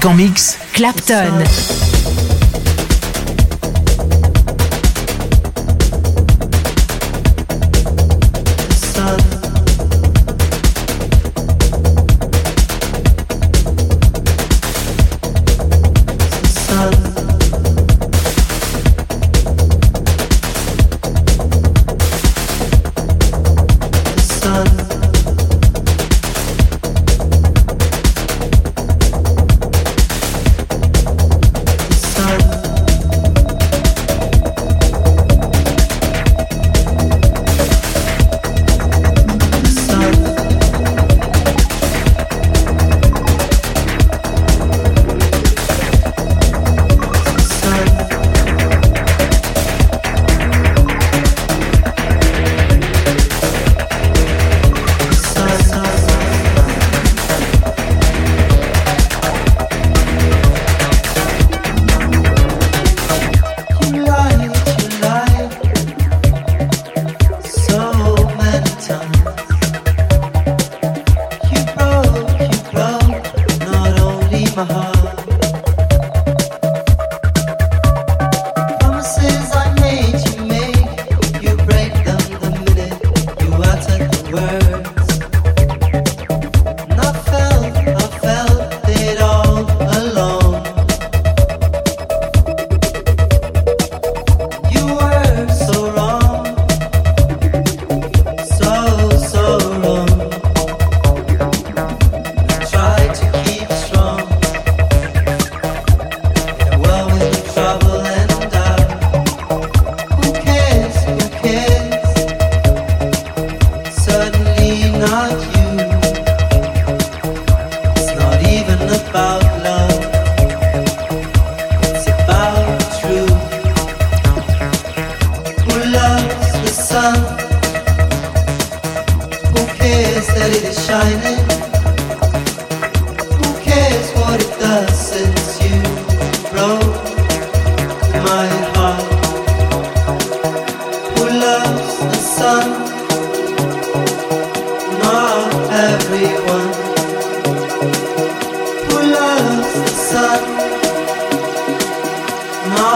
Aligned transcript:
Avec 0.00 0.06
en 0.06 0.14
mix 0.14 0.58
Clapton. 0.72 1.44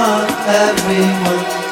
everyone 0.04 1.63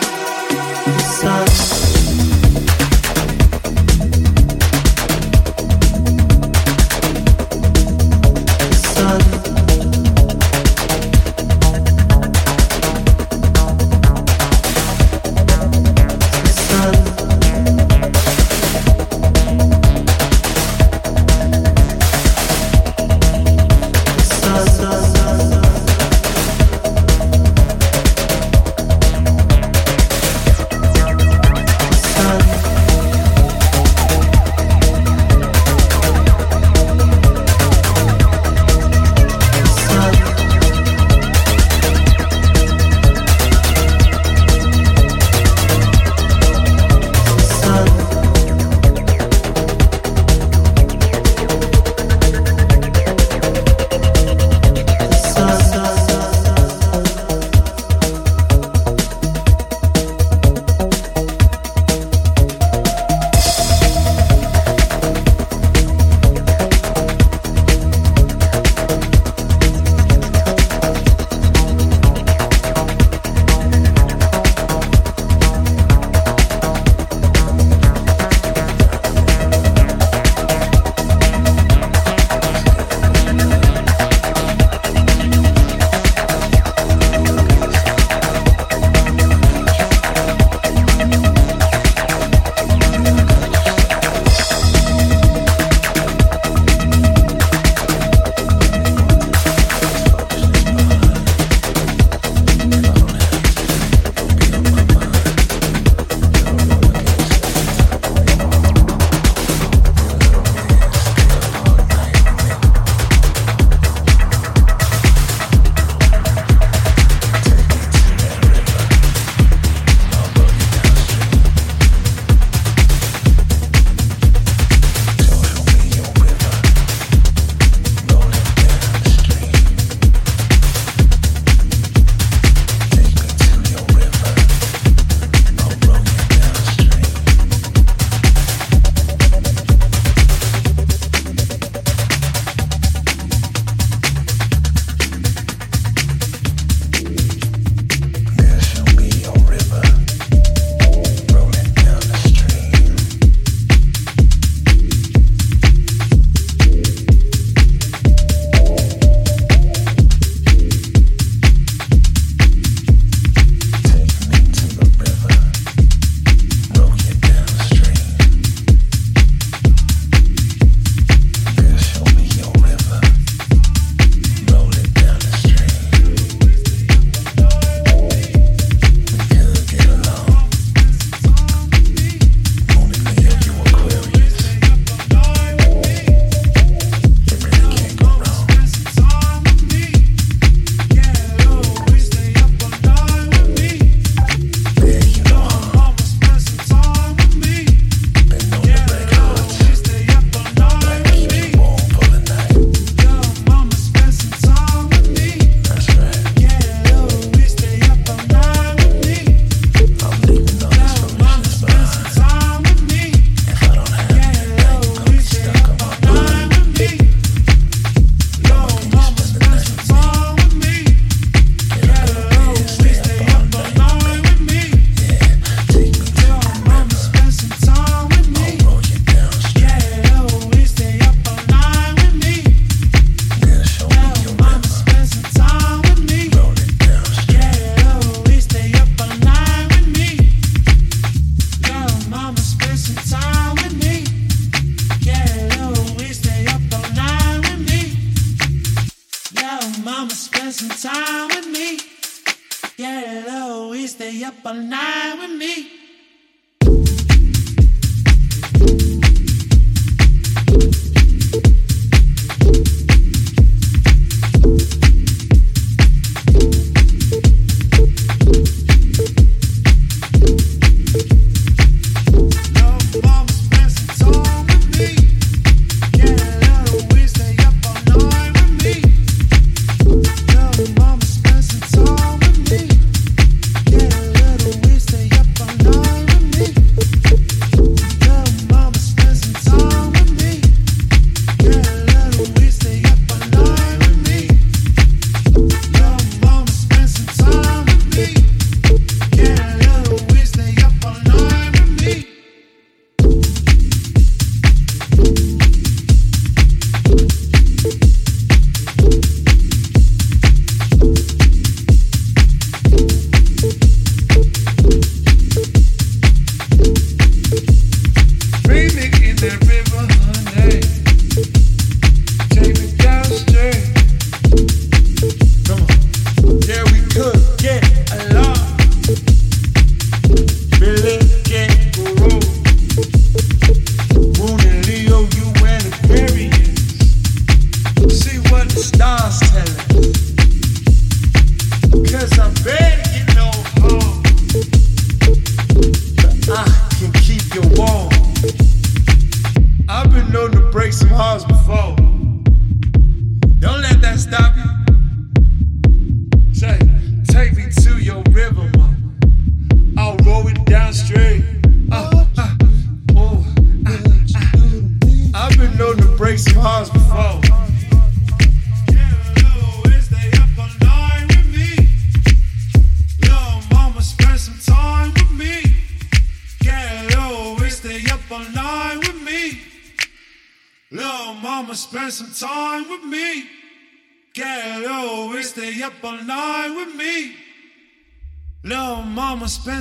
En 389.45 389.61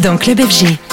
dans 0.00 0.16
Club 0.16 0.40
FG. 0.40 0.89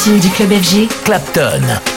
Platine 0.00 0.18
du 0.20 0.30
club 0.30 0.52
FG. 0.52 0.88
Clapton. 1.04 1.89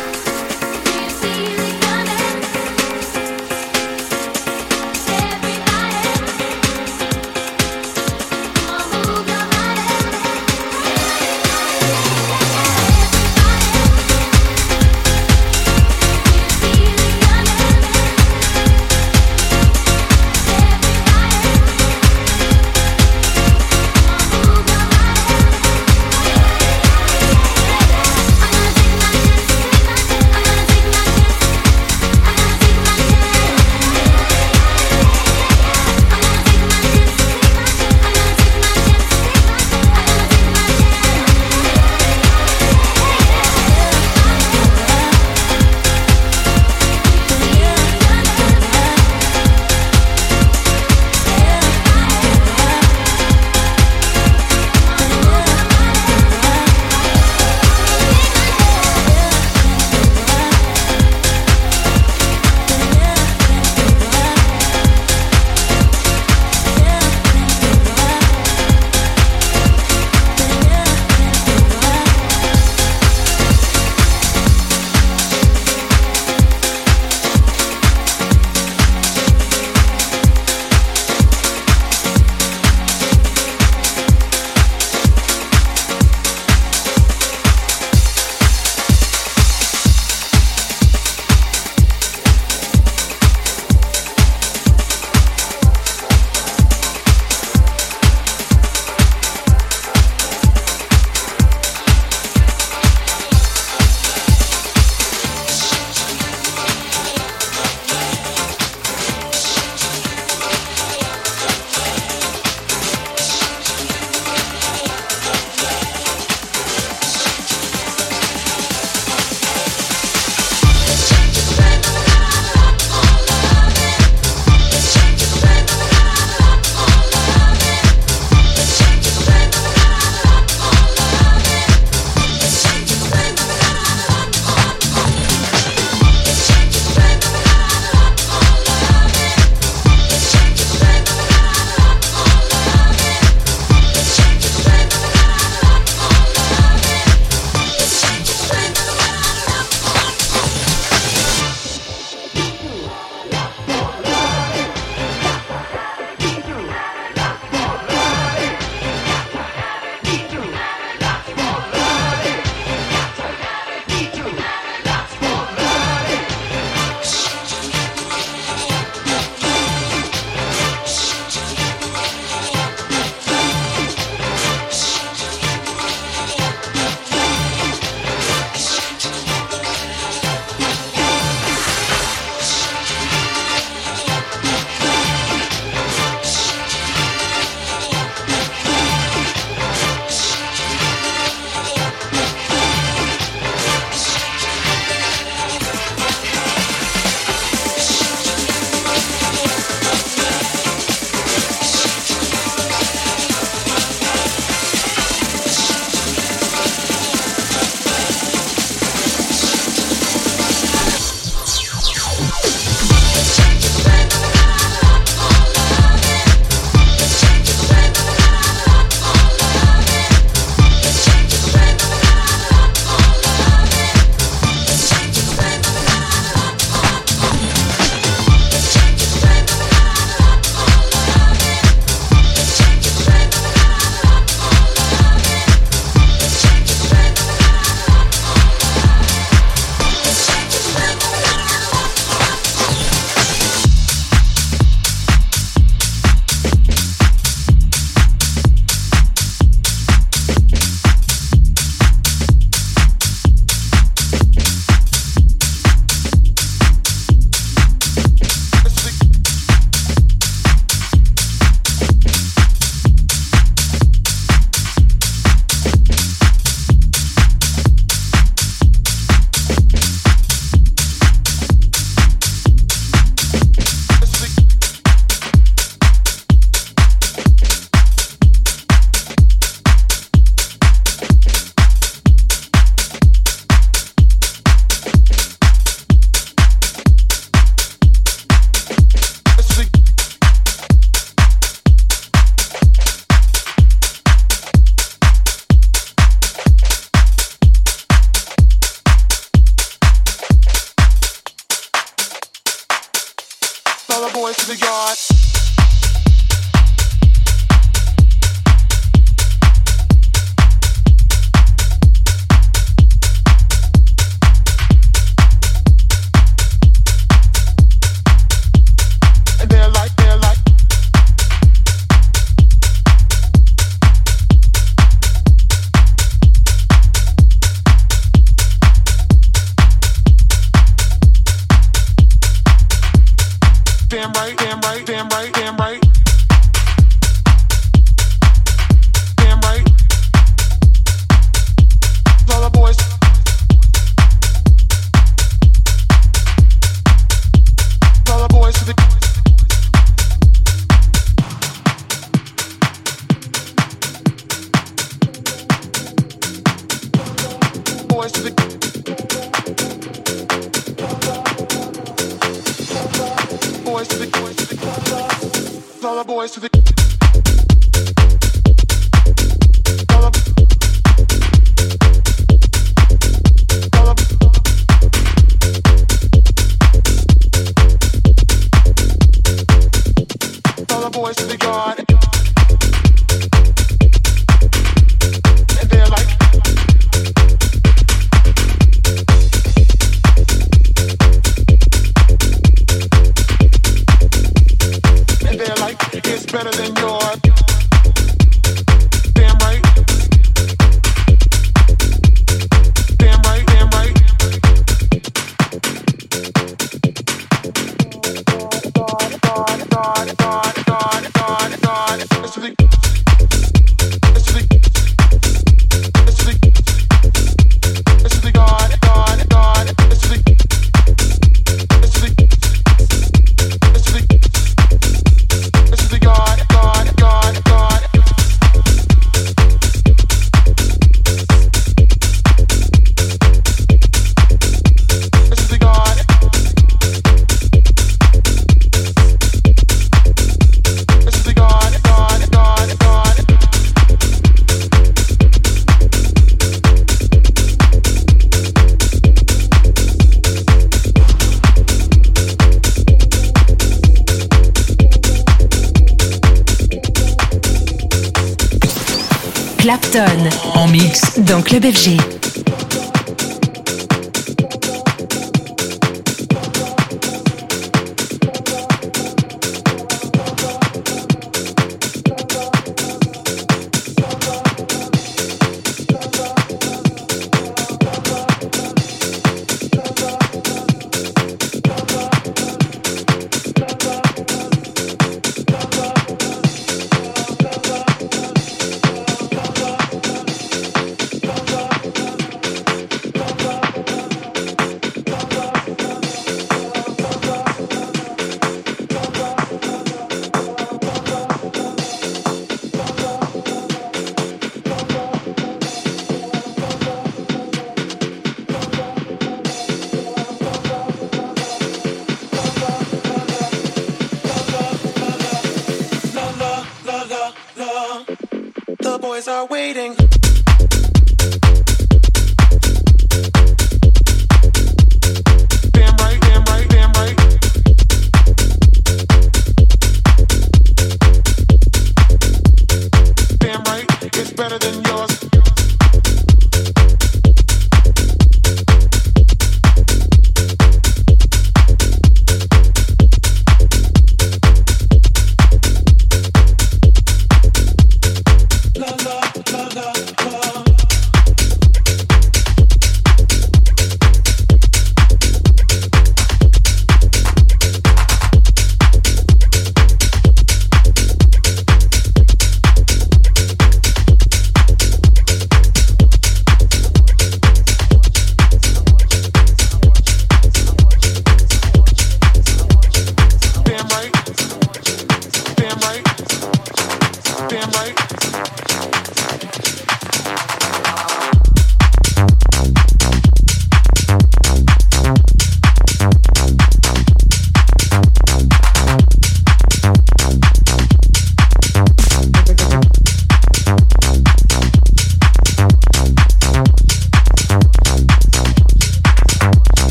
FG. 461.63 462.03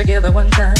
together 0.00 0.32
one 0.32 0.48
time. 0.50 0.79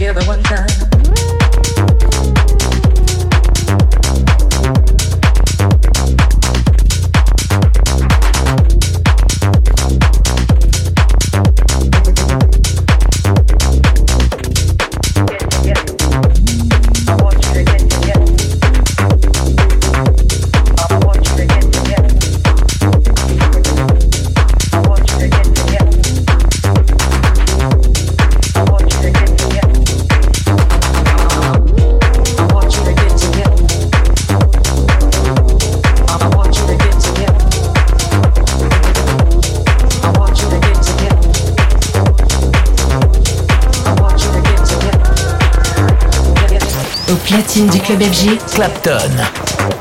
together 0.00 0.24
one 0.26 0.42
time. 0.42 0.89
platine 47.50 47.68
du 47.68 47.80
club 47.80 48.00
FG. 48.00 48.38
Clapton. 48.54 49.79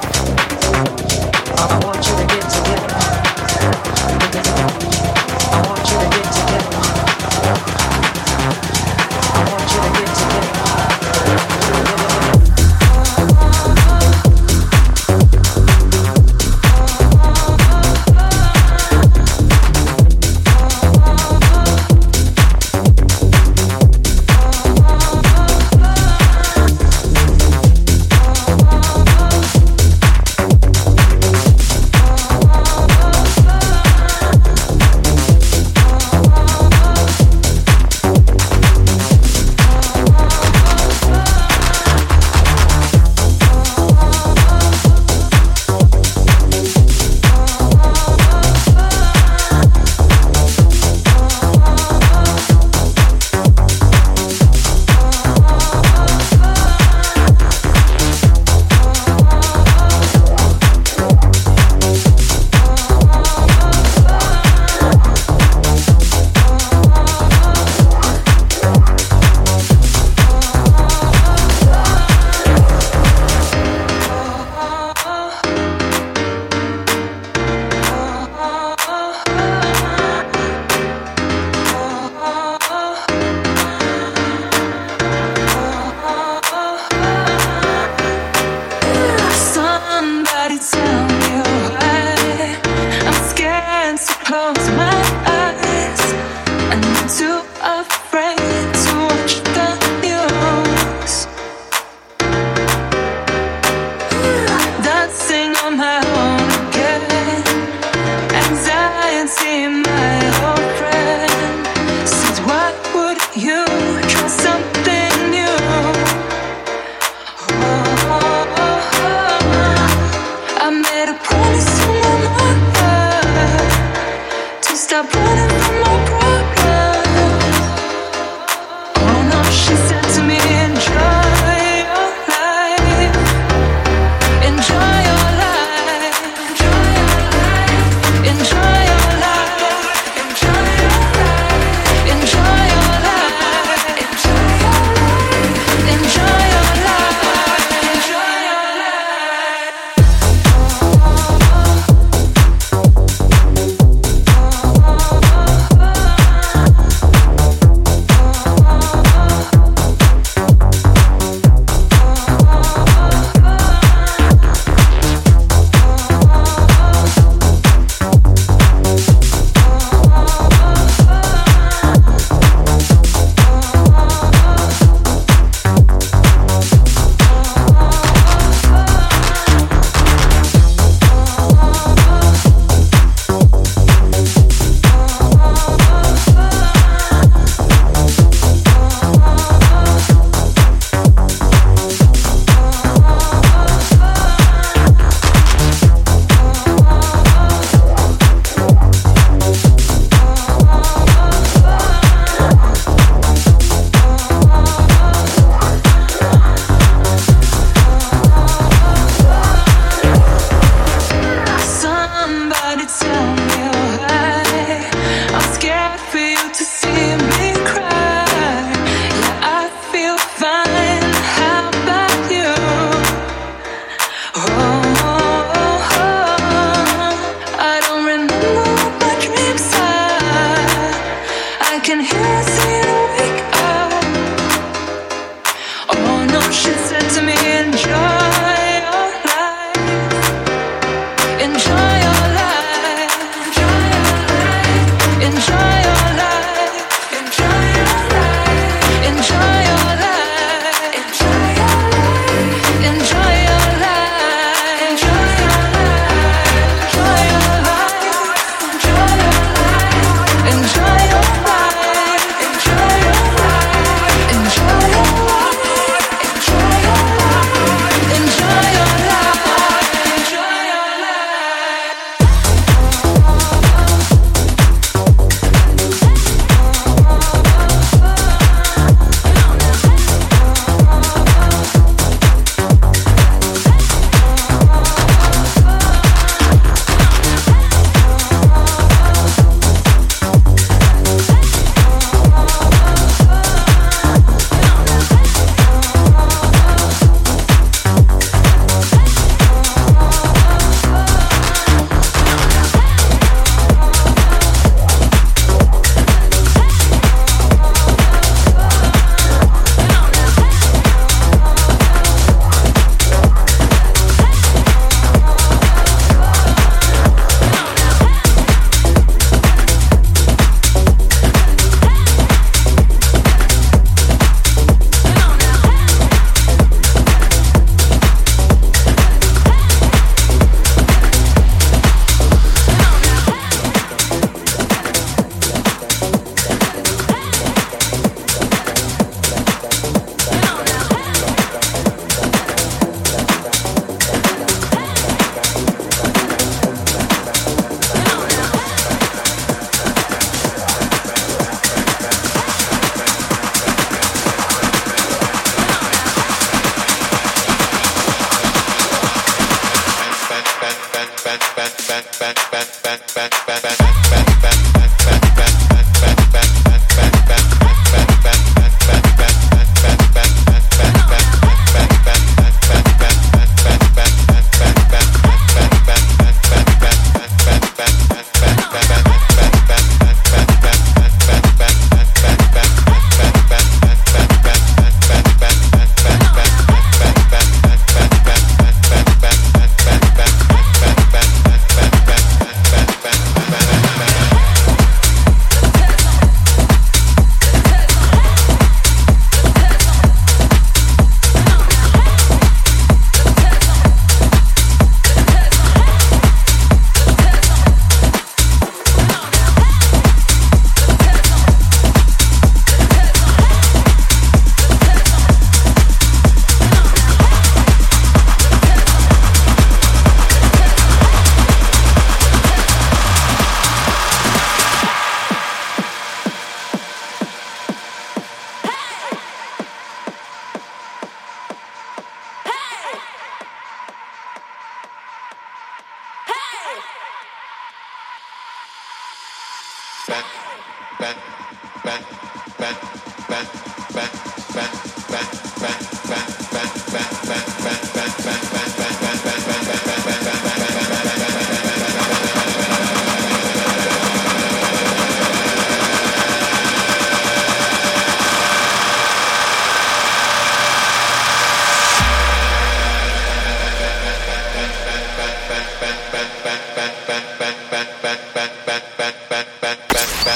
up. 124.99 125.28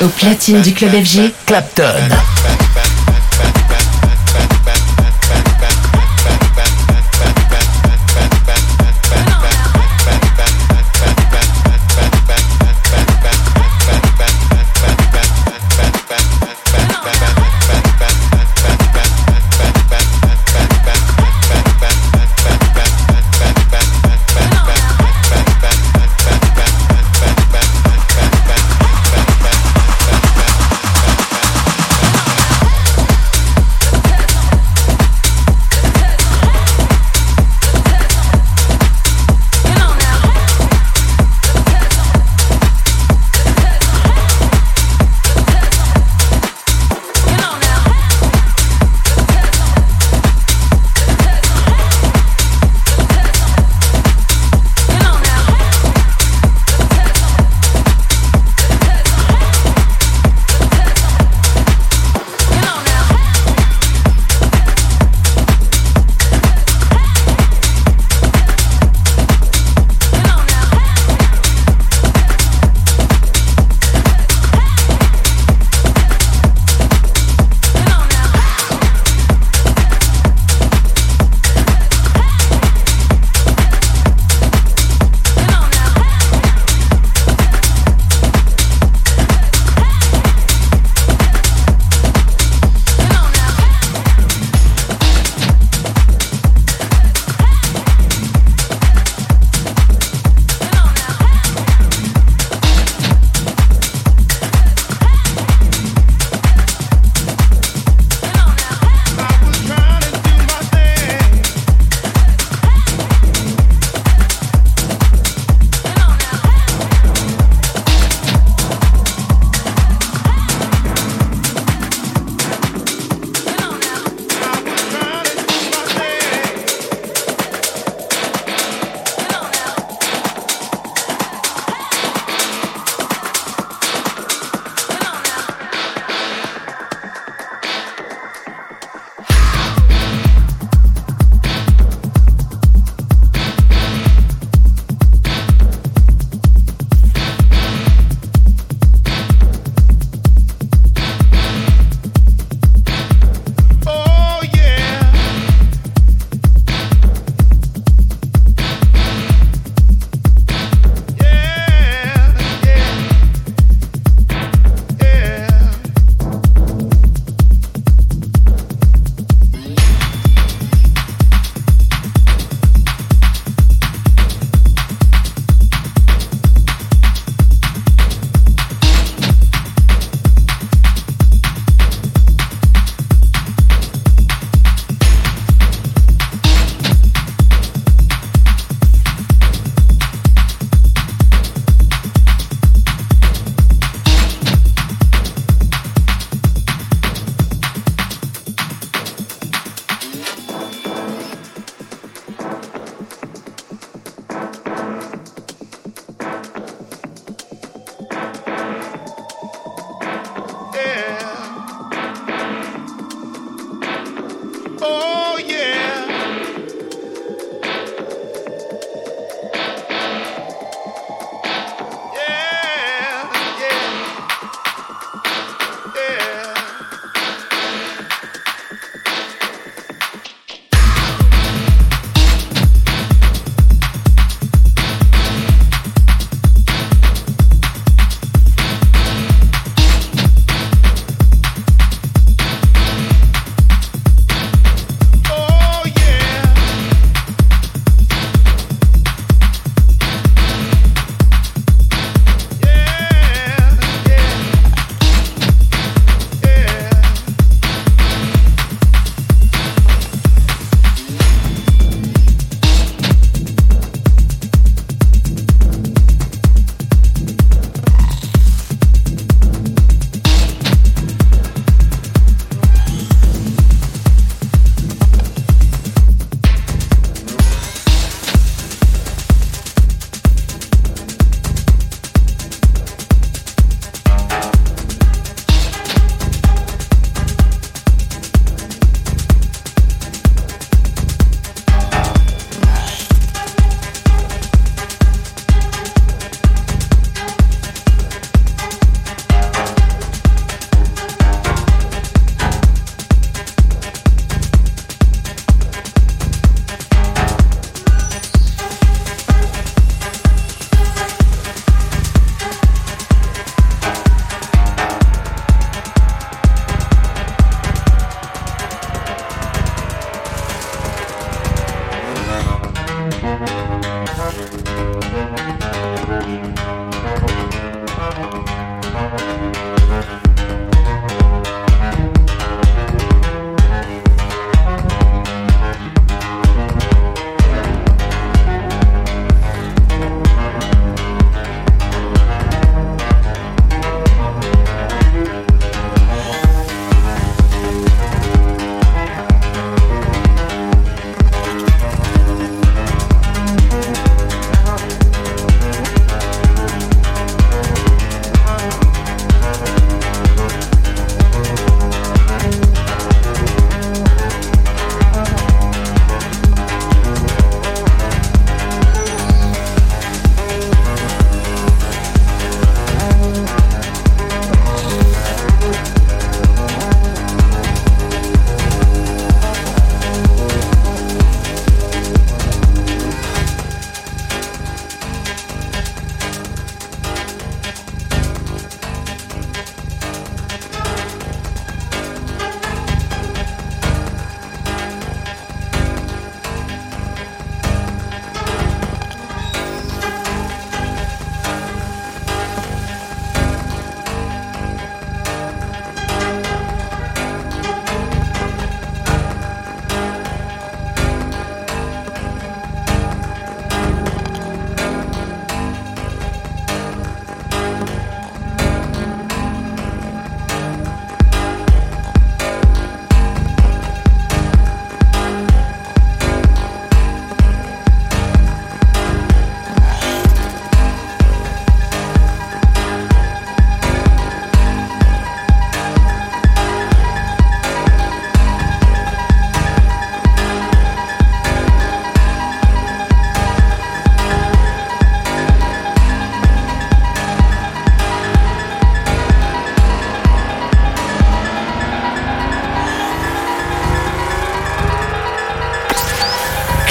Au 0.03 0.07
platine 0.09 0.61
du 0.61 0.73
club 0.73 0.91
FG, 0.91 1.31
Clapton. 1.45 2.09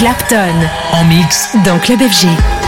Clapton. 0.03 0.69
En 0.95 1.05
mix. 1.05 1.55
Dans 1.65 1.79
Club 1.79 2.01
FG. 2.01 2.62